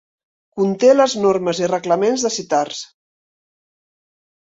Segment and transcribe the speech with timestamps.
[0.61, 2.83] Conté les normes i reglaments de Citars.